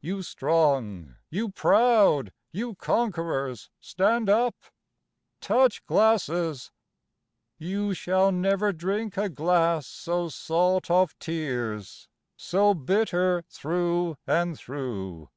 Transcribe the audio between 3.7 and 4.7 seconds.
stand up!